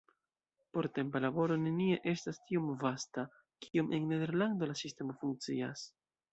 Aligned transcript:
Portempa 0.77 1.21
laboro 1.25 1.57
nenie 1.65 1.99
estas 2.13 2.41
tiom 2.49 2.73
vasta, 2.85 3.27
kiom 3.67 3.95
en 3.99 4.11
Nederlando 4.15 4.73
la 4.75 4.81
sistemo 4.85 5.21
funkcias. 5.25 5.89